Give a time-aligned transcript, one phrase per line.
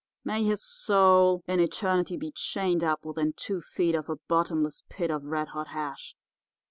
[0.25, 5.11] May his soul in eternity be chained up within two feet of a bottomless pit
[5.11, 6.15] of red hot hash.